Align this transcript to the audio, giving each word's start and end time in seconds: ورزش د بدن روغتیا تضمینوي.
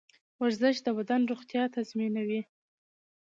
ورزش 0.41 0.75
د 0.85 0.87
بدن 0.97 1.21
روغتیا 1.31 1.63
تضمینوي. 1.75 2.41